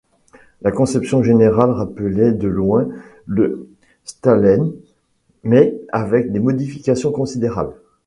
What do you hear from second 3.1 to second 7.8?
le Stahlhelm, mais avec des modifications considérables.